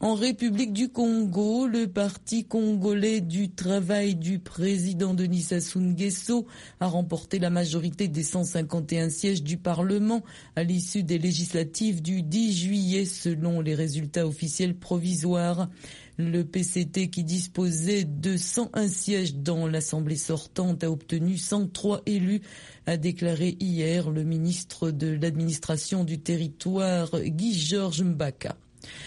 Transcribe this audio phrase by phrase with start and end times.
[0.00, 6.46] En République du Congo, le parti congolais du travail du président Denis Sassou Nguesso
[6.78, 10.22] a remporté la majorité des 151 sièges du Parlement
[10.54, 15.68] à l'issue des législatives du 10 juillet selon les résultats officiels provisoires.
[16.16, 22.42] Le PCT qui disposait de 101 sièges dans l'Assemblée sortante a obtenu 103 élus,
[22.86, 28.56] a déclaré hier le ministre de l'administration du territoire Guy Georges Mbaka.